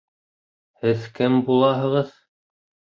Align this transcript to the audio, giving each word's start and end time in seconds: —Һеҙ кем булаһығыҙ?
—Һеҙ 0.85 1.05
кем 1.21 1.39
булаһығыҙ? 1.51 2.13